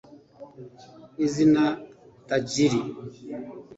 [1.25, 1.63] Izina
[2.27, 2.79] ‘Tajiri’